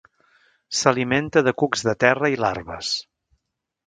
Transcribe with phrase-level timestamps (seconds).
[0.77, 2.91] S'alimenta de cucs de terra i larves.